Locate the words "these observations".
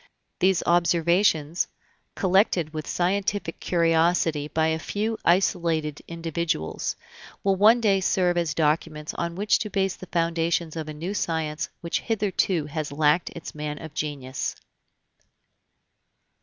0.39-1.67